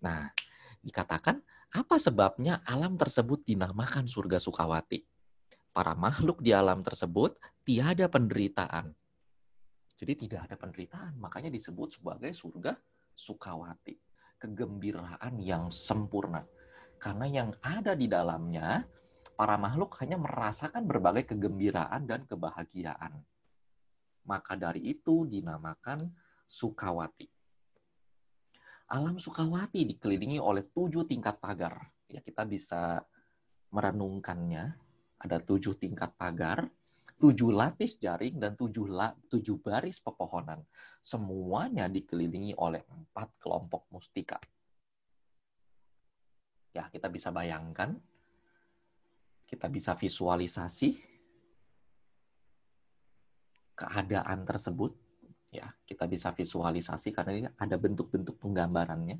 [0.00, 0.32] Nah,
[0.80, 5.04] dikatakan apa sebabnya alam tersebut dinamakan surga Sukawati?
[5.70, 8.90] Para makhluk di alam tersebut tiada penderitaan.
[9.94, 12.74] Jadi tidak ada penderitaan, makanya disebut sebagai surga
[13.14, 13.94] Sukawati.
[14.40, 16.42] Kegembiraan yang sempurna.
[16.96, 18.88] Karena yang ada di dalamnya,
[19.36, 23.20] para makhluk hanya merasakan berbagai kegembiraan dan kebahagiaan.
[24.24, 26.08] Maka dari itu dinamakan
[26.48, 27.39] Sukawati.
[28.90, 31.78] Alam Sukawati dikelilingi oleh tujuh tingkat pagar.
[32.10, 32.98] Ya, kita bisa
[33.70, 34.74] merenungkannya.
[35.20, 36.66] Ada tujuh tingkat pagar,
[37.20, 40.66] tujuh lapis jaring, dan tujuh, la, tujuh baris pepohonan.
[40.98, 44.42] Semuanya dikelilingi oleh empat kelompok mustika.
[46.74, 47.94] Ya, kita bisa bayangkan,
[49.46, 50.98] kita bisa visualisasi
[53.78, 55.09] keadaan tersebut
[55.50, 59.18] ya kita bisa visualisasi karena ini ada bentuk-bentuk penggambarannya.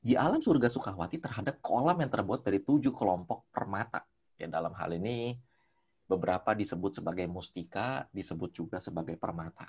[0.00, 4.00] Di alam surga Sukawati terhadap kolam yang terbuat dari tujuh kelompok permata.
[4.40, 5.36] Ya dalam hal ini
[6.08, 9.68] beberapa disebut sebagai mustika disebut juga sebagai permata.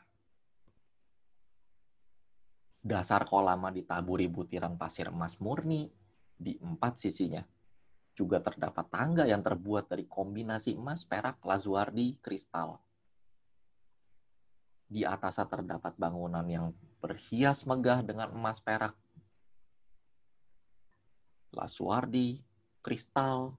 [2.81, 5.91] Dasar kolama ditaburi butiran pasir emas murni
[6.39, 7.43] di empat sisinya.
[8.15, 12.79] Juga terdapat tangga yang terbuat dari kombinasi emas, perak, lazuardi, kristal
[14.91, 18.91] di atasnya terdapat bangunan yang berhias megah dengan emas perak,
[21.55, 22.43] lasuardi,
[22.83, 23.55] kristal,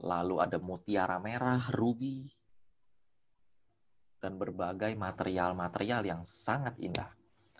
[0.00, 2.32] lalu ada mutiara merah, ruby,
[4.16, 7.12] dan berbagai material-material yang sangat indah.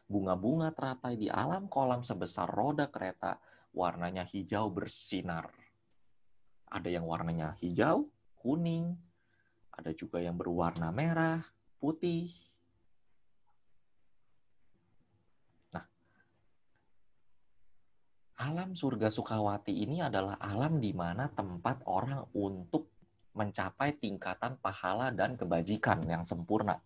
[0.08, 3.36] Bunga-bunga teratai di alam kolam sebesar roda kereta,
[3.77, 5.52] warnanya hijau bersinar.
[6.72, 8.08] Ada yang warnanya hijau,
[8.41, 8.97] kuning,
[9.69, 11.44] ada juga yang berwarna merah,
[11.77, 12.33] putih,
[18.37, 22.92] alam surga Sukawati ini adalah alam di mana tempat orang untuk
[23.37, 26.77] mencapai tingkatan pahala dan kebajikan yang sempurna.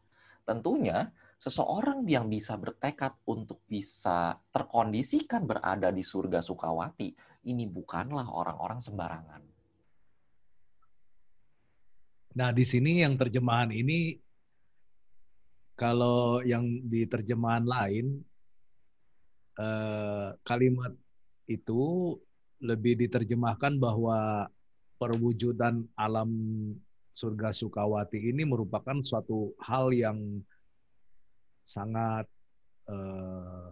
[0.47, 7.15] Tentunya, seseorang yang bisa bertekad untuk bisa terkondisikan berada di surga Sukawati,
[7.47, 9.43] ini bukanlah orang-orang sembarangan.
[12.31, 14.15] Nah, di sini yang terjemahan ini,
[15.75, 18.07] kalau yang di terjemahan lain,
[19.59, 20.95] eh, kalimat
[21.51, 22.15] itu
[22.63, 24.47] lebih diterjemahkan bahwa
[25.03, 26.31] perwujudan alam
[27.17, 30.45] surga Sukawati ini merupakan suatu hal yang
[31.67, 32.31] sangat
[32.87, 33.71] eh,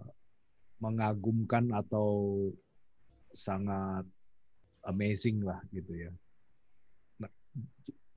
[0.82, 2.34] mengagumkan atau
[3.34, 4.06] sangat
[4.86, 6.12] amazing lah gitu ya.
[7.22, 7.30] Nah,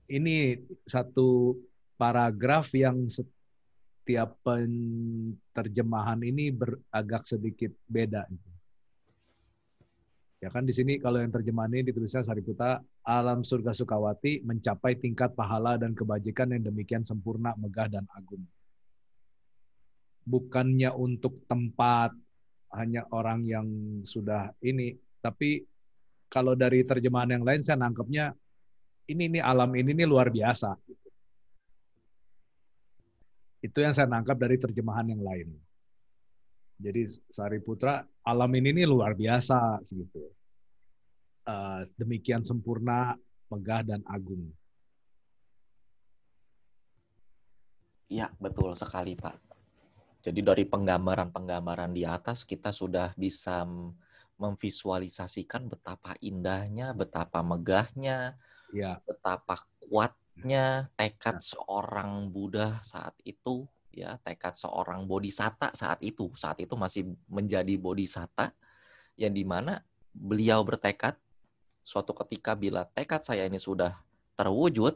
[0.07, 1.57] ini satu
[1.99, 8.25] paragraf yang setiap penerjemahan ini beragak sedikit beda.
[8.29, 8.50] Gitu.
[10.41, 15.38] Ya kan di sini kalau yang terjemahan ini ditulisnya Sariputa, alam surga Sukawati mencapai tingkat
[15.38, 18.41] pahala dan kebajikan yang demikian sempurna, megah dan agung.
[20.25, 22.18] Bukannya untuk tempat
[22.74, 23.68] hanya orang yang
[24.02, 25.62] sudah ini, tapi
[26.25, 28.34] kalau dari terjemahan yang lain saya nangkepnya
[29.13, 30.73] ini ini alam ini ini luar biasa.
[33.62, 35.53] Itu yang saya nangkap dari terjemahan yang lain.
[36.81, 40.25] Jadi Sariputra alam ini ini luar biasa segitu.
[41.45, 43.13] Uh, demikian sempurna,
[43.53, 44.49] megah dan agung.
[48.09, 49.37] Ya, betul sekali, Pak.
[50.21, 53.65] Jadi dari penggambaran-penggambaran di atas kita sudah bisa
[54.37, 58.37] memvisualisasikan betapa indahnya, betapa megahnya,
[58.73, 59.01] ya.
[59.05, 61.45] betapa kuatnya tekad ya.
[61.57, 68.56] seorang Buddha saat itu ya tekad seorang bodhisatta saat itu saat itu masih menjadi bodhisatta
[69.19, 71.16] yang di mana beliau bertekad
[71.84, 73.96] suatu ketika bila tekad saya ini sudah
[74.40, 74.96] terwujud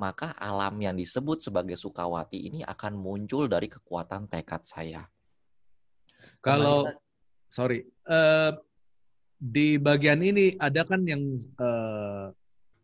[0.00, 5.04] maka alam yang disebut sebagai Sukawati ini akan muncul dari kekuatan tekad saya.
[6.40, 6.96] Kalau kita,
[7.52, 8.56] sorry uh,
[9.36, 12.32] di bagian ini ada kan yang uh,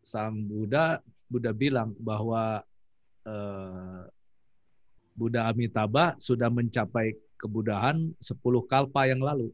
[0.05, 2.61] sang Buddha Buddha bilang bahwa
[3.25, 4.01] uh,
[5.17, 8.37] Buddha Amitabha sudah mencapai kebudahan 10
[8.69, 9.49] kalpa yang lalu.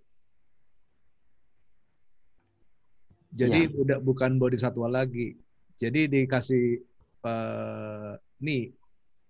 [3.31, 3.71] Jadi ya.
[3.71, 5.39] Buddha bukan bodhisatwa lagi.
[5.79, 6.83] Jadi dikasih
[7.23, 8.13] uh,
[8.43, 8.75] nih.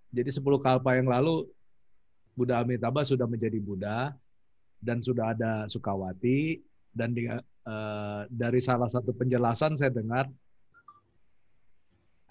[0.09, 1.45] Jadi 10 kalpa yang lalu
[2.33, 4.09] Buddha Amitabha sudah menjadi Buddha
[4.81, 6.57] dan sudah ada Sukawati
[6.91, 10.27] dan di, uh, dari salah satu penjelasan saya dengar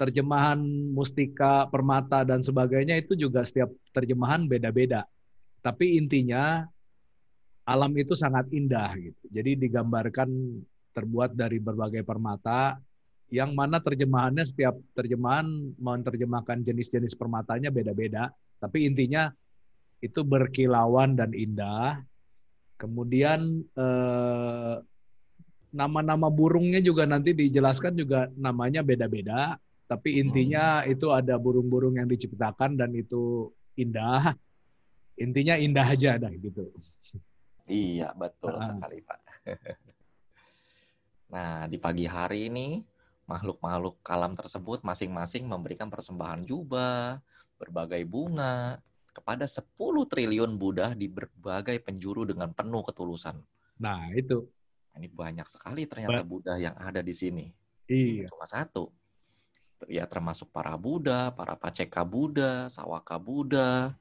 [0.02, 0.58] terjemahan
[0.90, 5.06] mustika, permata dan sebagainya itu juga setiap terjemahan beda-beda.
[5.62, 6.66] Tapi intinya
[7.62, 9.22] alam itu sangat indah gitu.
[9.30, 10.26] Jadi digambarkan
[10.90, 12.82] terbuat dari berbagai permata
[13.32, 15.46] yang mana terjemahannya setiap terjemahan
[15.80, 18.28] menerjemahkan jenis-jenis permatanya beda-beda,
[18.60, 19.32] tapi intinya
[20.02, 22.02] itu berkilauan dan indah.
[22.76, 24.76] Kemudian eh,
[25.72, 29.56] nama-nama burungnya juga nanti dijelaskan juga namanya beda-beda,
[29.92, 30.92] tapi intinya hmm.
[30.96, 34.32] itu ada burung-burung yang diciptakan dan itu indah.
[35.20, 36.72] Intinya indah aja dah gitu.
[37.68, 38.64] Iya, betul nah.
[38.64, 39.20] sekali, Pak.
[41.36, 42.80] nah, di pagi hari ini
[43.28, 47.20] makhluk-makhluk alam tersebut masing-masing memberikan persembahan jubah,
[47.60, 48.80] berbagai bunga
[49.12, 49.76] kepada 10
[50.08, 53.36] triliun Buddha di berbagai penjuru dengan penuh ketulusan.
[53.76, 54.48] Nah, itu.
[54.96, 57.52] Ini banyak sekali ternyata Buddha yang ada di sini.
[57.92, 58.32] Iya.
[58.32, 58.88] Cuma satu
[59.88, 63.94] ya termasuk para Buddha, para Paceka Buddha, Sawaka Buddha,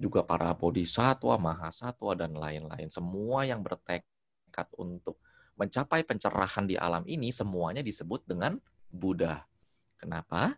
[0.00, 2.88] juga para Bodhisatwa, Mahasatwa, dan lain-lain.
[2.88, 5.20] Semua yang bertekad untuk
[5.60, 8.56] mencapai pencerahan di alam ini, semuanya disebut dengan
[8.88, 9.44] Buddha.
[10.00, 10.56] Kenapa?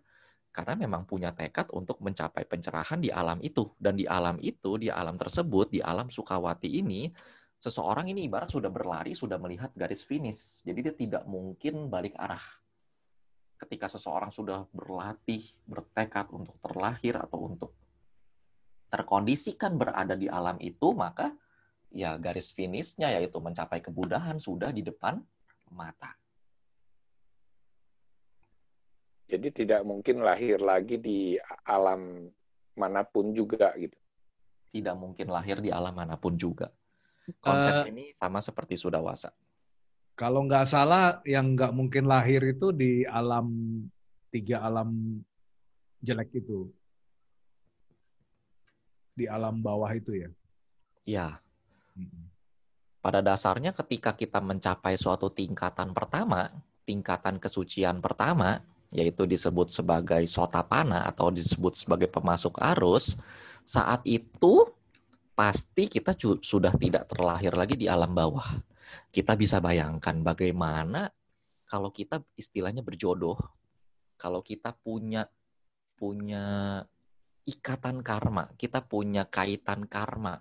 [0.54, 3.66] Karena memang punya tekad untuk mencapai pencerahan di alam itu.
[3.74, 7.10] Dan di alam itu, di alam tersebut, di alam Sukawati ini,
[7.58, 10.62] seseorang ini ibarat sudah berlari, sudah melihat garis finish.
[10.62, 12.61] Jadi dia tidak mungkin balik arah
[13.62, 17.70] ketika seseorang sudah berlatih, bertekad untuk terlahir atau untuk
[18.90, 21.30] terkondisikan berada di alam itu, maka
[21.94, 25.22] ya garis finishnya yaitu mencapai kebudahan sudah di depan
[25.70, 26.10] mata.
[29.30, 32.28] Jadi tidak mungkin lahir lagi di alam
[32.76, 33.96] mana pun juga gitu.
[34.72, 36.68] Tidak mungkin lahir di alam mana pun juga.
[37.40, 39.32] Konsep uh, ini sama seperti Sudawasa.
[40.12, 43.48] Kalau nggak salah, yang nggak mungkin lahir itu di alam
[44.28, 45.18] tiga alam
[46.04, 46.68] jelek itu,
[49.16, 50.30] di alam bawah itu ya.
[51.08, 51.28] Ya.
[53.02, 56.52] Pada dasarnya, ketika kita mencapai suatu tingkatan pertama,
[56.84, 58.62] tingkatan kesucian pertama,
[58.92, 63.16] yaitu disebut sebagai sotapana atau disebut sebagai pemasuk arus,
[63.64, 64.68] saat itu
[65.32, 66.12] pasti kita
[66.44, 68.60] sudah tidak terlahir lagi di alam bawah
[69.10, 71.08] kita bisa bayangkan bagaimana
[71.66, 73.40] kalau kita istilahnya berjodoh,
[74.20, 75.24] kalau kita punya
[75.96, 76.80] punya
[77.48, 80.36] ikatan karma, kita punya kaitan karma,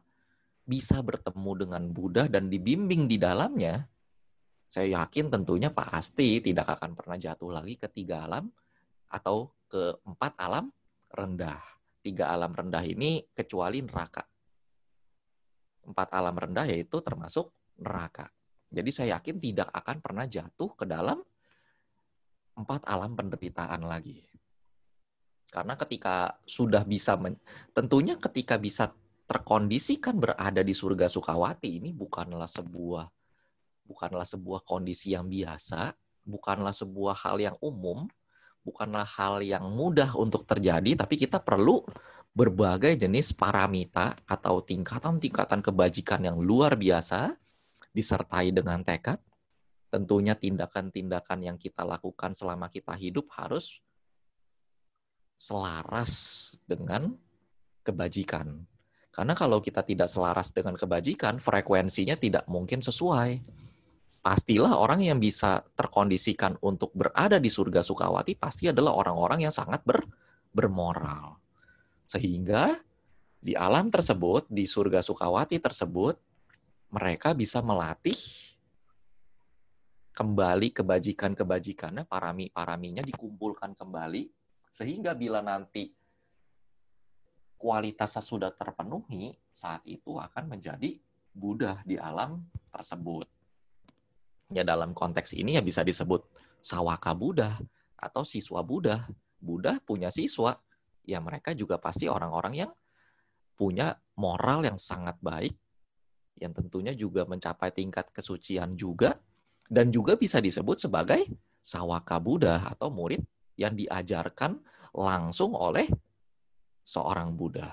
[0.67, 3.87] bisa bertemu dengan Buddha dan dibimbing di dalamnya,
[4.71, 8.47] saya yakin tentunya pasti tidak akan pernah jatuh lagi ke tiga alam
[9.11, 10.71] atau ke empat alam
[11.11, 11.59] rendah.
[12.01, 14.23] Tiga alam rendah ini kecuali neraka.
[15.85, 17.51] Empat alam rendah yaitu termasuk
[17.83, 18.31] neraka.
[18.71, 21.19] Jadi saya yakin tidak akan pernah jatuh ke dalam
[22.55, 24.23] empat alam penderitaan lagi.
[25.51, 27.35] Karena ketika sudah bisa, men
[27.75, 28.95] tentunya ketika bisa
[29.27, 33.11] terkondisikan berada di surga Sukawati ini bukanlah sebuah
[33.83, 35.91] bukanlah sebuah kondisi yang biasa,
[36.23, 38.07] bukanlah sebuah hal yang umum,
[38.63, 41.83] bukanlah hal yang mudah untuk terjadi, tapi kita perlu
[42.31, 47.35] berbagai jenis paramita atau tingkatan-tingkatan kebajikan yang luar biasa
[47.91, 49.19] disertai dengan tekad,
[49.91, 53.83] tentunya tindakan-tindakan yang kita lakukan selama kita hidup harus
[55.35, 56.13] selaras
[56.63, 57.11] dengan
[57.83, 58.63] kebajikan.
[59.11, 63.43] Karena kalau kita tidak selaras dengan kebajikan, frekuensinya tidak mungkin sesuai.
[64.21, 69.81] Pastilah orang yang bisa terkondisikan untuk berada di surga Sukawati pasti adalah orang-orang yang sangat
[69.83, 70.05] ber,
[70.53, 71.41] bermoral.
[72.05, 72.79] Sehingga
[73.41, 76.15] di alam tersebut, di surga Sukawati tersebut,
[76.91, 78.15] mereka bisa melatih
[80.11, 84.27] kembali kebajikan-kebajikannya, parami-paraminya dikumpulkan kembali,
[84.69, 85.87] sehingga bila nanti
[87.55, 90.99] kualitasnya sudah terpenuhi, saat itu akan menjadi
[91.31, 92.43] Buddha di alam
[92.75, 93.23] tersebut.
[94.51, 96.27] Ya dalam konteks ini ya bisa disebut
[96.59, 97.55] sawaka Buddha
[97.95, 99.07] atau siswa Buddha.
[99.39, 100.59] Buddha punya siswa,
[101.07, 102.71] ya mereka juga pasti orang-orang yang
[103.55, 105.55] punya moral yang sangat baik,
[106.39, 109.19] yang tentunya juga mencapai tingkat kesucian juga
[109.67, 111.27] dan juga bisa disebut sebagai
[111.61, 113.21] sawaka Buddha atau murid
[113.55, 114.59] yang diajarkan
[114.91, 115.87] langsung oleh
[116.81, 117.71] seorang Buddha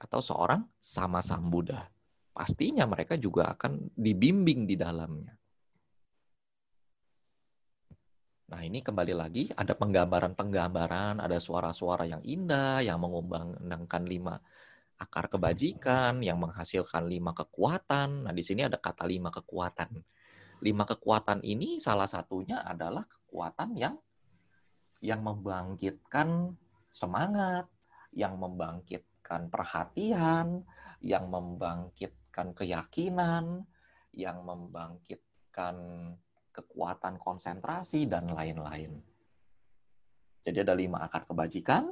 [0.00, 1.88] atau seorang sama sam Buddha.
[2.32, 5.36] Pastinya mereka juga akan dibimbing di dalamnya.
[8.50, 14.42] Nah ini kembali lagi ada penggambaran-penggambaran, ada suara-suara yang indah, yang mengumbangkan lima
[15.00, 18.28] akar kebajikan yang menghasilkan lima kekuatan.
[18.28, 19.96] Nah, di sini ada kata lima kekuatan.
[20.60, 23.96] Lima kekuatan ini salah satunya adalah kekuatan yang
[25.00, 26.52] yang membangkitkan
[26.92, 27.64] semangat,
[28.12, 30.60] yang membangkitkan perhatian,
[31.00, 33.64] yang membangkitkan keyakinan,
[34.12, 35.76] yang membangkitkan
[36.52, 39.00] kekuatan konsentrasi, dan lain-lain.
[40.44, 41.88] Jadi ada lima akar kebajikan,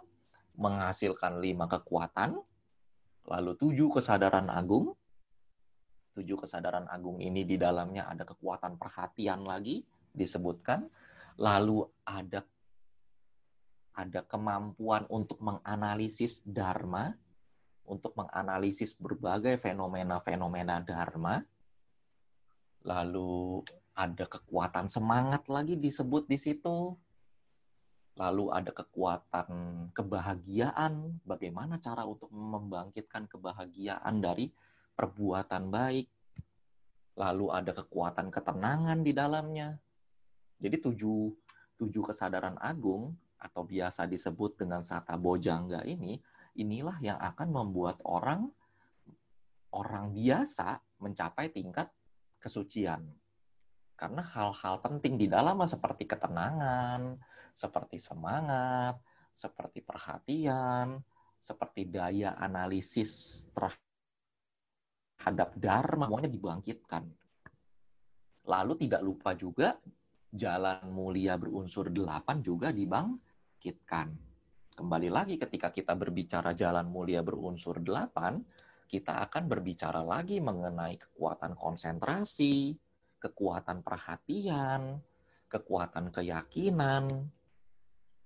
[0.61, 2.37] menghasilkan lima kekuatan,
[3.28, 4.97] lalu tujuh kesadaran agung.
[6.16, 10.88] Tujuh kesadaran agung ini di dalamnya ada kekuatan perhatian lagi, disebutkan.
[11.38, 12.42] Lalu ada
[13.99, 17.14] ada kemampuan untuk menganalisis dharma,
[17.87, 21.38] untuk menganalisis berbagai fenomena-fenomena dharma.
[22.87, 23.62] Lalu
[23.99, 26.94] ada kekuatan semangat lagi disebut di situ.
[28.19, 29.49] Lalu ada kekuatan
[29.95, 34.51] kebahagiaan, bagaimana cara untuk membangkitkan kebahagiaan dari
[34.99, 36.11] perbuatan baik.
[37.15, 39.79] Lalu ada kekuatan ketenangan di dalamnya.
[40.59, 41.31] Jadi tujuh,
[41.79, 46.19] tujuh kesadaran agung atau biasa disebut dengan sata bojangga ini,
[46.59, 48.51] inilah yang akan membuat orang
[49.71, 51.87] orang biasa mencapai tingkat
[52.43, 53.07] kesucian.
[53.99, 57.19] Karena hal-hal penting di dalamnya seperti ketenangan,
[57.50, 59.02] seperti semangat,
[59.35, 61.02] seperti perhatian,
[61.35, 63.43] seperti daya analisis
[65.19, 67.11] terhadap dharma, semuanya dibangkitkan.
[68.47, 69.75] Lalu tidak lupa juga
[70.31, 73.19] jalan mulia berunsur delapan juga dibang,
[73.59, 74.14] bangkitkan.
[74.78, 78.38] Kembali lagi ketika kita berbicara jalan mulia berunsur delapan,
[78.87, 82.78] kita akan berbicara lagi mengenai kekuatan konsentrasi,
[83.19, 85.03] kekuatan perhatian,
[85.51, 87.29] kekuatan keyakinan,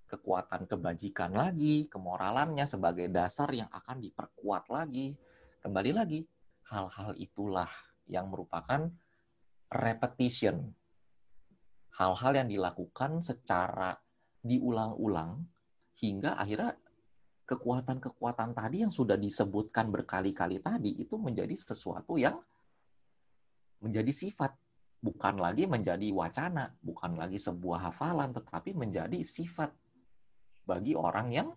[0.08, 5.16] kekuatan kebajikan lagi, kemoralannya sebagai dasar yang akan diperkuat lagi.
[5.64, 6.20] Kembali lagi,
[6.68, 7.70] hal-hal itulah
[8.04, 8.92] yang merupakan
[9.72, 10.68] repetition.
[11.96, 13.96] Hal-hal yang dilakukan secara
[14.44, 15.44] diulang-ulang
[16.02, 16.74] hingga akhirnya
[17.46, 22.36] kekuatan-kekuatan tadi yang sudah disebutkan berkali-kali tadi itu menjadi sesuatu yang
[23.82, 24.61] menjadi sifat
[25.02, 29.74] bukan lagi menjadi wacana bukan lagi sebuah hafalan tetapi menjadi sifat
[30.62, 31.48] bagi orang yang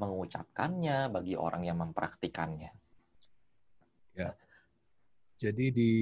[0.00, 2.72] mengucapkannya bagi orang yang mempraktikannya.
[4.16, 4.32] Ya.
[5.36, 5.92] Jadi di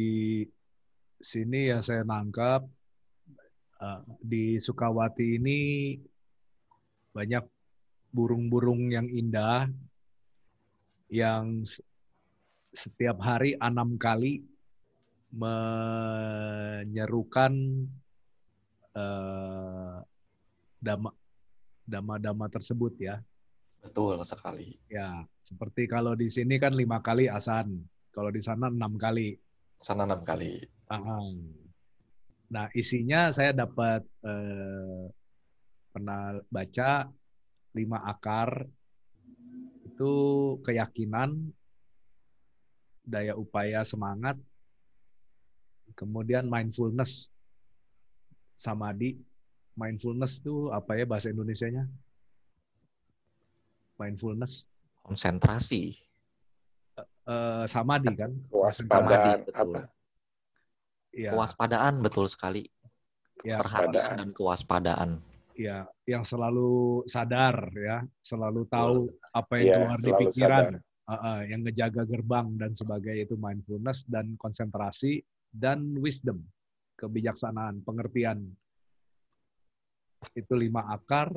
[1.18, 2.62] sini yang saya nangkap
[3.82, 5.60] eh, di Sukawati ini
[7.10, 7.42] banyak
[8.14, 9.66] burung-burung yang indah
[11.10, 11.66] yang
[12.74, 14.42] setiap hari enam kali
[15.35, 17.53] menyerukan
[18.95, 19.99] uh,
[20.79, 21.11] dama
[21.85, 23.19] dama-dama tersebut ya.
[23.85, 24.81] Betul sekali.
[24.88, 29.37] Ya, seperti kalau di sini kan lima kali asan, kalau di sana enam kali.
[29.76, 30.64] Sana enam kali.
[32.49, 35.05] Nah, isinya saya dapat uh,
[35.93, 37.12] pernah baca
[37.75, 38.64] lima akar
[39.85, 40.12] itu
[40.64, 41.53] keyakinan,
[43.05, 44.41] daya upaya semangat,
[45.94, 47.30] kemudian mindfulness,
[48.54, 49.18] samadhi.
[49.74, 51.90] Mindfulness itu apa ya bahasa Indonesianya?
[53.98, 54.70] Mindfulness.
[55.02, 55.98] Konsentrasi.
[57.26, 58.30] Uh, samadhi kan?
[58.54, 59.38] Kewaspadaan.
[59.50, 59.80] Apa?
[61.10, 61.34] Ya.
[61.34, 62.70] Kewaspadaan betul sekali.
[63.42, 63.58] Ya.
[63.58, 65.22] Perhatian dan kewaspadaan
[65.54, 70.64] ya yang selalu sadar ya, selalu tahu apa yang ya, keluar di pikiran,
[71.08, 75.22] uh, uh, yang ngejaga gerbang dan sebagainya itu mindfulness dan konsentrasi
[75.54, 76.42] dan wisdom,
[76.99, 78.42] kebijaksanaan, pengertian.
[80.34, 81.30] Itu lima akar.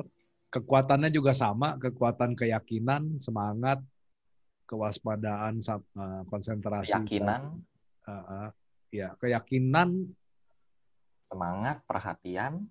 [0.48, 3.84] Kekuatannya juga sama, kekuatan keyakinan, semangat,
[4.64, 5.60] kewaspadaan,
[6.26, 6.96] konsentrasi.
[6.96, 7.62] Keyakinan.
[8.08, 8.48] uh, uh,
[8.88, 10.08] ya, keyakinan,
[11.20, 12.64] semangat, perhatian,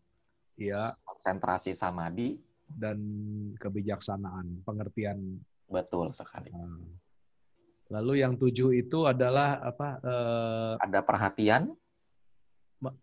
[0.58, 2.98] ya konsentrasi samadhi dan
[3.62, 5.39] kebijaksanaan pengertian
[5.70, 6.82] betul sekali nah.
[7.88, 11.72] Lalu yang tujuh itu adalah apa eh, ada perhatian?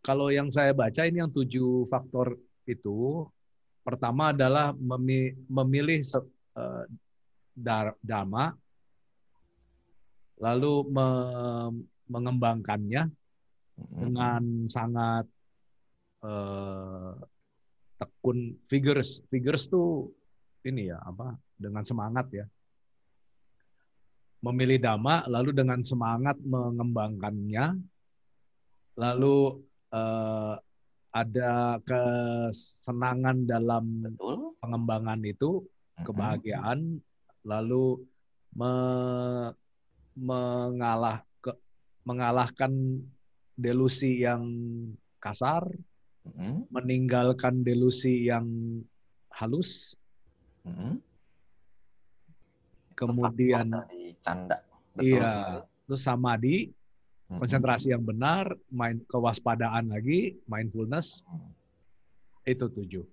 [0.06, 2.38] Kalau yang saya baca ini yang tujuh faktor
[2.68, 3.26] itu
[3.82, 4.72] pertama adalah
[5.48, 6.00] memilih
[6.56, 6.84] eh,
[8.00, 8.54] dharma
[10.34, 10.90] lalu
[12.10, 13.08] mengembangkannya
[13.74, 15.26] dengan sangat
[16.22, 17.14] eh,
[17.98, 20.10] tekun figures figures tuh
[20.66, 22.46] ini ya apa dengan semangat ya
[24.44, 27.80] memilih dhamma lalu dengan semangat mengembangkannya
[29.00, 30.54] lalu eh,
[31.14, 34.58] ada kesenangan dalam Betul.
[34.60, 35.62] pengembangan itu
[36.02, 36.98] kebahagiaan
[37.46, 38.02] lalu
[38.58, 38.72] me,
[40.18, 41.54] mengalah ke,
[42.02, 42.70] mengalahkan
[43.54, 44.42] delusi yang
[45.22, 45.62] kasar
[46.32, 46.72] hmm.
[46.72, 48.46] meninggalkan delusi yang
[49.28, 49.98] halus,
[50.64, 51.00] hmm.
[52.94, 53.70] Kemudian
[54.22, 54.62] canda,
[54.94, 56.70] Betul iya, terus samadhi,
[57.26, 61.26] konsentrasi yang benar, main kewaspadaan lagi, mindfulness
[62.46, 63.04] itu tujuh.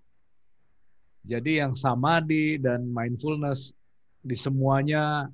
[1.22, 3.74] Jadi yang samadhi dan mindfulness
[4.22, 5.30] di semuanya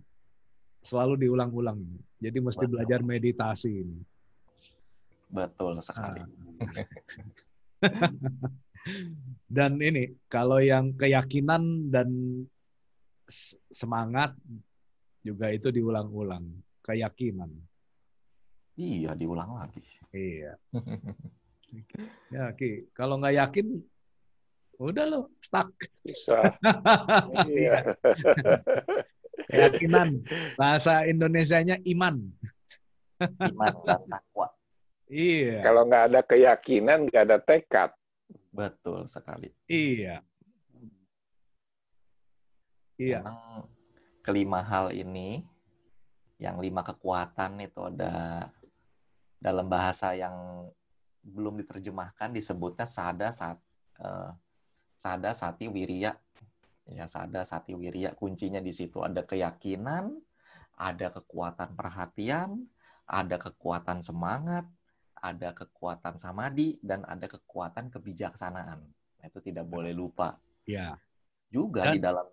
[0.83, 1.83] selalu diulang-ulang.
[2.19, 2.73] Jadi mesti Betul.
[2.79, 3.99] belajar meditasi ini.
[5.27, 6.23] Betul sekali.
[6.23, 6.27] Ah.
[9.55, 12.07] dan ini kalau yang keyakinan dan
[13.71, 14.33] semangat
[15.21, 16.47] juga itu diulang-ulang.
[16.81, 17.51] Keyakinan.
[18.79, 19.83] Iya, diulang lagi.
[20.15, 20.55] Iya.
[22.33, 22.87] ya, Ki.
[22.95, 23.67] Kalau nggak yakin,
[24.79, 25.67] udah lo stuck.
[26.05, 26.55] Bisa.
[27.51, 27.83] iya.
[29.51, 30.23] Keyakinan.
[30.55, 32.21] Bahasa Indonesianya iman.
[33.21, 34.47] iman dan takwa.
[35.07, 35.63] Iya.
[35.63, 37.91] Kalau nggak ada keyakinan, nggak ada tekad.
[38.51, 39.49] Betul sekali.
[39.65, 40.21] Iya.
[42.97, 43.21] Iya.
[43.21, 43.69] Memang
[44.25, 45.45] kelima hal ini,
[46.37, 48.45] yang lima kekuatan itu ada
[49.37, 50.67] dalam bahasa yang
[51.21, 53.57] belum diterjemahkan disebutnya sada saat
[54.01, 54.33] uh,
[54.97, 56.17] sada sati wirya.
[56.87, 59.03] Ya sada sati wirya kuncinya di situ.
[59.03, 60.13] Ada keyakinan
[60.77, 62.69] ada kekuatan perhatian
[63.09, 64.69] ada kekuatan semangat
[65.17, 68.85] ada kekuatan samadi dan ada kekuatan kebijaksanaan.
[69.25, 70.37] Itu tidak boleh lupa.
[70.63, 70.95] Ya
[71.51, 72.27] juga dan, di dalam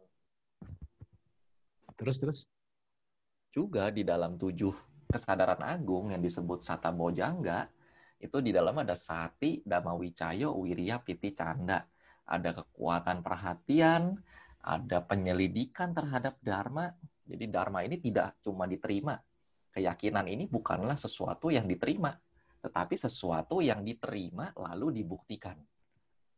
[1.94, 2.38] terus terus
[3.54, 4.74] juga di dalam tujuh
[5.06, 7.70] kesadaran agung yang disebut Sata Bojangga,
[8.18, 11.86] itu di dalam ada sati, dhamma wicayo, wirya, piti, canda.
[12.24, 14.16] Ada kekuatan perhatian,
[14.64, 16.90] ada penyelidikan terhadap dharma.
[17.22, 19.14] Jadi dharma ini tidak cuma diterima.
[19.70, 22.10] Keyakinan ini bukanlah sesuatu yang diterima,
[22.64, 25.60] tetapi sesuatu yang diterima lalu dibuktikan.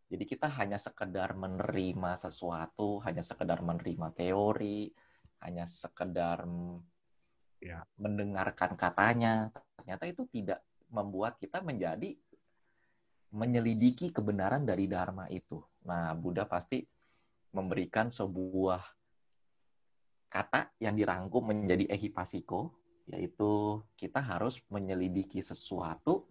[0.06, 4.90] Jadi kita hanya sekedar menerima sesuatu, hanya sekedar menerima teori,
[5.42, 6.44] hanya sekedar
[7.60, 7.84] ya.
[8.00, 12.14] mendengarkan katanya, ternyata itu tidak membuat kita menjadi
[13.34, 15.60] menyelidiki kebenaran dari dharma itu.
[15.84, 16.80] Nah, Buddha pasti
[17.52, 18.80] memberikan sebuah
[20.30, 22.74] kata yang dirangkum menjadi ehipasiko,
[23.06, 26.26] yaitu kita harus menyelidiki sesuatu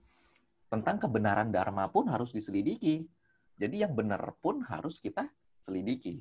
[0.68, 3.08] tentang kebenaran dharma pun harus diselidiki.
[3.56, 5.32] Jadi yang benar pun harus kita
[5.64, 6.20] selidiki.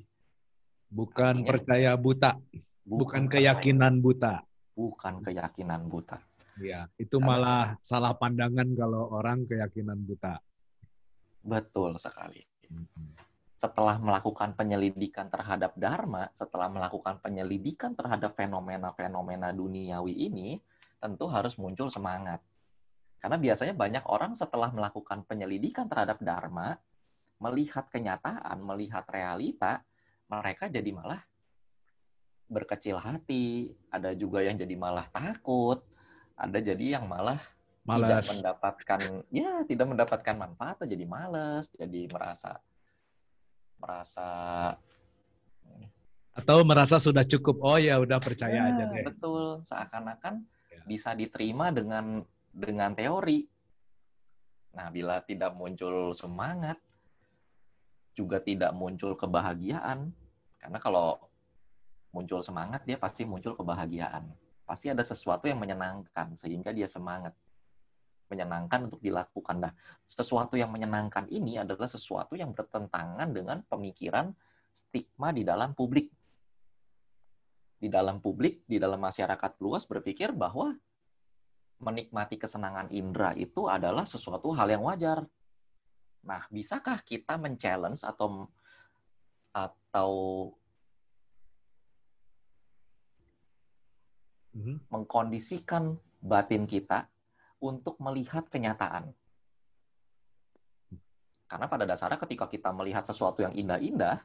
[0.87, 2.39] Bukan Artinya, percaya buta,
[2.85, 4.45] bukan, bukan keyakinan buta
[4.75, 6.19] bukan keyakinan buta.
[6.59, 10.39] Ya, itu malah salah pandangan kalau orang keyakinan buta.
[11.43, 12.43] Betul sekali.
[13.55, 20.59] Setelah melakukan penyelidikan terhadap dharma, setelah melakukan penyelidikan terhadap fenomena-fenomena duniawi ini,
[20.99, 22.39] tentu harus muncul semangat.
[23.19, 26.77] Karena biasanya banyak orang setelah melakukan penyelidikan terhadap dharma,
[27.41, 29.83] melihat kenyataan, melihat realita,
[30.31, 31.19] mereka jadi malah
[32.45, 35.81] berkecil hati, ada juga yang jadi malah takut,
[36.37, 37.41] ada jadi yang malah
[37.85, 38.01] Malas.
[38.01, 42.57] tidak mendapatkan ya tidak mendapatkan manfaat jadi males, jadi merasa
[43.77, 44.29] merasa
[46.35, 49.07] atau merasa sudah cukup oh ya udah percaya ya, aja deh.
[49.07, 50.83] Betul, seakan-akan ya.
[50.83, 53.47] bisa diterima dengan dengan teori.
[54.75, 56.75] Nah, bila tidak muncul semangat
[58.11, 60.11] juga tidak muncul kebahagiaan.
[60.59, 61.23] Karena kalau
[62.15, 64.31] muncul semangat, dia pasti muncul kebahagiaan.
[64.63, 67.35] Pasti ada sesuatu yang menyenangkan, sehingga dia semangat.
[68.31, 69.59] Menyenangkan untuk dilakukan.
[69.59, 69.75] Nah,
[70.07, 74.31] sesuatu yang menyenangkan ini adalah sesuatu yang bertentangan dengan pemikiran
[74.71, 76.09] stigma di dalam publik.
[77.75, 80.73] Di dalam publik, di dalam masyarakat luas berpikir bahwa
[81.83, 85.27] menikmati kesenangan indera itu adalah sesuatu hal yang wajar.
[86.25, 88.49] Nah, bisakah kita men-challenge atau
[89.53, 90.11] atau
[94.55, 94.87] hmm.
[94.89, 97.05] mengkondisikan batin kita
[97.59, 99.11] untuk melihat kenyataan.
[101.45, 104.17] Karena pada dasarnya ketika kita melihat sesuatu yang indah-indah,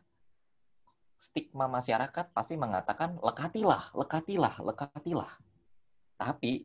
[1.21, 5.33] stigma masyarakat pasti mengatakan lekatilah, lekatilah, lekatilah.
[6.17, 6.65] Tapi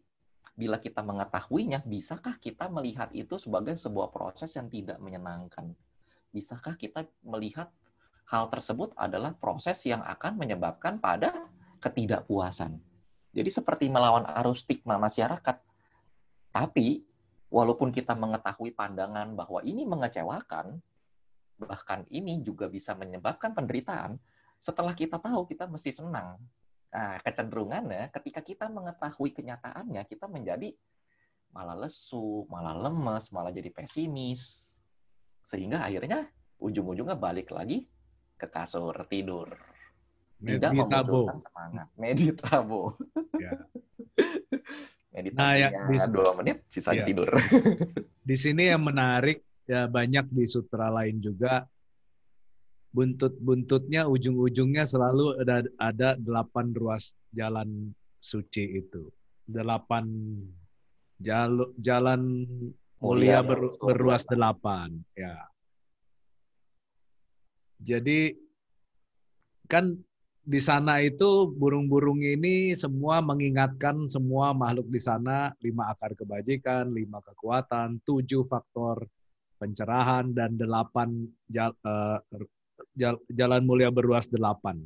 [0.55, 5.75] bila kita mengetahuinya, bisakah kita melihat itu sebagai sebuah proses yang tidak menyenangkan?
[6.31, 7.67] Bisakah kita melihat
[8.31, 11.35] hal tersebut adalah proses yang akan menyebabkan pada
[11.83, 12.94] ketidakpuasan?
[13.35, 15.59] Jadi seperti melawan arus stigma masyarakat.
[16.55, 17.03] Tapi
[17.51, 20.79] walaupun kita mengetahui pandangan bahwa ini mengecewakan,
[21.59, 24.15] bahkan ini juga bisa menyebabkan penderitaan,
[24.55, 26.39] setelah kita tahu kita mesti senang.
[26.95, 30.71] Nah, kecenderungannya ketika kita mengetahui kenyataannya, kita menjadi
[31.51, 34.75] malah lesu, malah lemes, malah jadi pesimis.
[35.43, 36.31] Sehingga akhirnya
[36.63, 37.83] ujung-ujungnya balik lagi
[38.39, 39.74] ke kasur tidur
[40.41, 41.87] tidak memunculkan semangat.
[42.01, 42.95] Meditabo.
[43.39, 43.51] Ya.
[45.15, 47.07] Meditasinya nah, ya, dua menit, sisanya ya.
[47.07, 47.29] tidur.
[48.29, 51.65] Di sini yang menarik ya banyak di sutra lain juga
[52.93, 59.09] buntut-buntutnya ujung-ujungnya selalu ada ada delapan ruas jalan suci itu
[59.49, 60.05] delapan
[61.17, 62.45] jalur jalan
[63.01, 65.49] mulia ber, berruas delapan ya
[67.81, 68.37] jadi
[69.67, 69.97] kan
[70.45, 77.17] di sana itu burung-burung ini semua mengingatkan semua makhluk di sana lima akar kebajikan, lima
[77.25, 79.09] kekuatan, tujuh faktor
[79.57, 82.21] pencerahan dan delapan jal, uh,
[82.93, 84.77] jal, jalan mulia berluas delapan.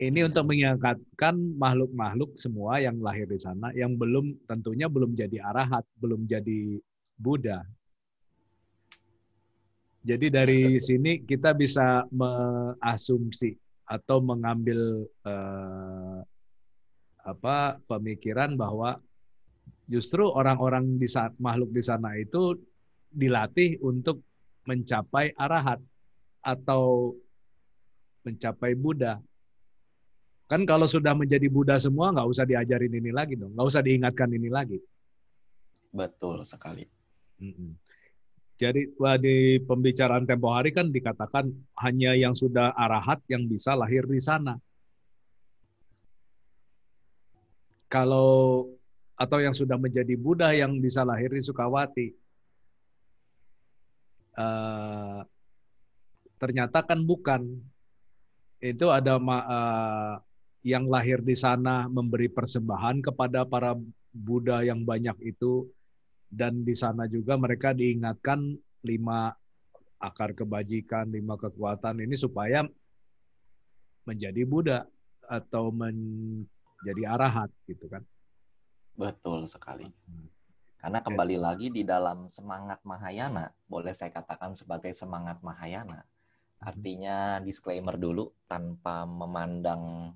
[0.00, 0.26] Ini ya.
[0.32, 6.24] untuk mengingatkan makhluk-makhluk semua yang lahir di sana yang belum tentunya belum jadi arahat, belum
[6.24, 6.80] jadi
[7.20, 7.60] Buddha.
[10.04, 13.56] Jadi dari sini kita bisa mengasumsi
[13.88, 16.20] atau mengambil uh,
[17.24, 19.00] apa pemikiran bahwa
[19.88, 22.52] justru orang-orang di saat makhluk di sana itu
[23.08, 24.20] dilatih untuk
[24.68, 25.80] mencapai arahat
[26.44, 27.16] atau
[28.28, 29.20] mencapai Buddha.
[30.44, 34.28] Kan kalau sudah menjadi Buddha semua nggak usah diajarin ini lagi dong, nggak usah diingatkan
[34.36, 34.76] ini lagi.
[35.88, 36.84] Betul sekali.
[38.64, 41.52] Jadi di pembicaraan tempo hari kan dikatakan
[41.84, 44.56] hanya yang sudah arahat yang bisa lahir di sana.
[47.92, 48.64] Kalau
[49.14, 52.08] atau yang sudah menjadi Buddha yang bisa lahir di Sukawati.
[54.34, 55.20] Uh,
[56.40, 57.60] ternyata kan bukan.
[58.64, 60.16] Itu ada uh,
[60.64, 63.76] yang lahir di sana memberi persembahan kepada para
[64.08, 65.68] Buddha yang banyak itu
[66.34, 69.30] dan di sana juga mereka diingatkan lima
[70.02, 72.66] akar kebajikan, lima kekuatan ini supaya
[74.04, 74.84] menjadi Buddha
[75.24, 78.02] atau menjadi arahat gitu kan.
[78.98, 79.86] Betul sekali.
[79.86, 80.28] Hmm.
[80.76, 86.04] Karena kembali lagi di dalam semangat Mahayana, boleh saya katakan sebagai semangat Mahayana.
[86.04, 86.68] Hmm.
[86.68, 90.12] Artinya disclaimer dulu tanpa memandang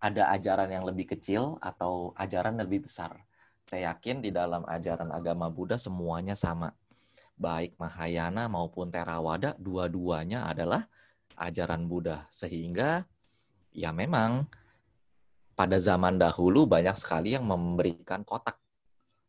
[0.00, 3.25] ada ajaran yang lebih kecil atau ajaran lebih besar.
[3.66, 6.70] Saya yakin di dalam ajaran agama Buddha semuanya sama.
[7.34, 10.86] Baik Mahayana maupun Theravada, dua-duanya adalah
[11.34, 12.30] ajaran Buddha.
[12.30, 13.02] Sehingga
[13.74, 14.46] ya memang
[15.58, 18.54] pada zaman dahulu banyak sekali yang memberikan kotak.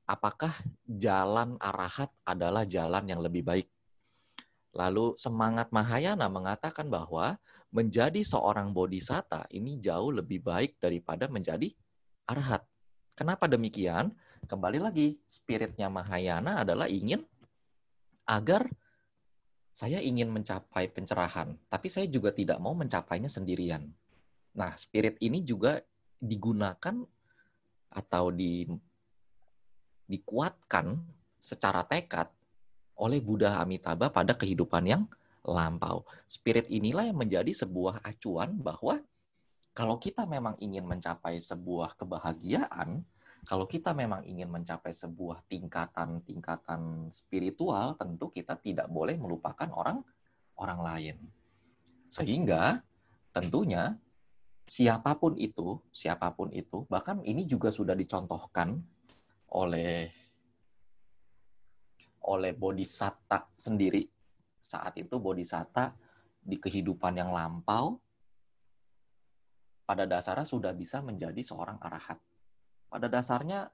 [0.06, 0.54] Apakah
[0.86, 3.68] jalan arahat adalah jalan yang lebih baik?
[4.78, 7.42] Lalu semangat Mahayana mengatakan bahwa
[7.74, 11.74] menjadi seorang bodhisatta ini jauh lebih baik daripada menjadi
[12.30, 12.62] arahat.
[13.18, 14.14] Kenapa demikian?
[14.46, 17.26] Kembali lagi, spiritnya Mahayana adalah ingin
[18.30, 18.70] agar
[19.74, 23.90] saya ingin mencapai pencerahan, tapi saya juga tidak mau mencapainya sendirian.
[24.58, 25.82] Nah, spirit ini juga
[26.18, 27.06] digunakan
[27.94, 28.66] atau di
[30.08, 30.98] dikuatkan
[31.38, 32.32] secara tekad
[32.98, 35.04] oleh Buddha Amitabha pada kehidupan yang
[35.46, 36.04] lampau.
[36.26, 39.00] Spirit inilah yang menjadi sebuah acuan bahwa
[39.78, 43.06] kalau kita memang ingin mencapai sebuah kebahagiaan,
[43.48, 50.04] kalau kita memang ingin mencapai sebuah tingkatan-tingkatan spiritual, tentu kita tidak boleh melupakan orang
[50.60, 51.18] orang lain.
[52.12, 52.84] Sehingga
[53.32, 53.96] tentunya
[54.68, 58.84] siapa pun itu, siapa pun itu, bahkan ini juga sudah dicontohkan
[59.56, 60.12] oleh
[62.28, 64.04] oleh bodhisatta sendiri.
[64.60, 65.96] Saat itu bodhisatta
[66.44, 67.96] di kehidupan yang lampau
[69.88, 72.20] pada dasarnya sudah bisa menjadi seorang arahat.
[72.88, 73.68] Pada dasarnya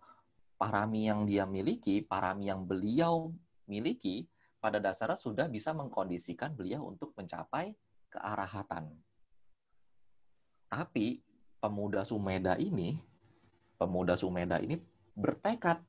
[0.58, 3.30] parami yang dia miliki, parami yang beliau
[3.70, 4.26] miliki,
[4.58, 7.76] pada dasarnya sudah bisa mengkondisikan beliau untuk mencapai
[8.10, 8.90] kearahatan.
[10.72, 11.22] Tapi
[11.62, 12.98] pemuda Sumeda ini,
[13.78, 14.80] pemuda Sumeda ini
[15.14, 15.84] bertekad,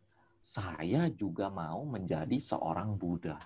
[0.45, 3.41] saya juga mau menjadi seorang Buddha.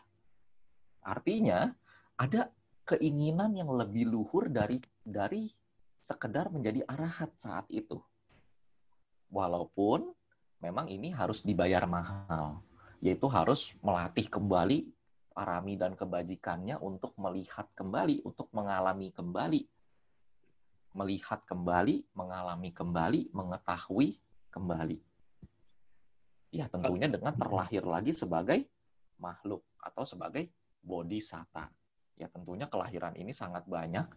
[1.07, 1.71] Artinya
[2.19, 2.51] ada
[2.83, 5.47] keinginan yang lebih luhur dari dari
[6.03, 8.03] sekedar menjadi arahat saat itu.
[9.29, 10.09] Walaupun
[10.65, 12.65] memang ini harus dibayar mahal,
[12.99, 14.89] yaitu harus melatih kembali
[15.31, 19.63] parami dan kebajikannya untuk melihat kembali, untuk mengalami kembali
[20.99, 24.19] melihat kembali, mengalami kembali, mengetahui
[24.51, 24.99] kembali.
[26.51, 28.65] Ya, tentunya dengan terlahir lagi sebagai
[29.21, 30.49] makhluk atau sebagai
[30.81, 31.69] bodhisatta.
[32.19, 34.09] Ya, tentunya kelahiran ini sangat banyak.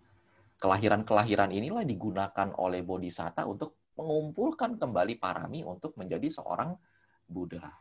[0.57, 6.75] Kelahiran-kelahiran inilah digunakan oleh bodhisatta untuk mengumpulkan kembali parami untuk menjadi seorang
[7.27, 7.80] Buddha.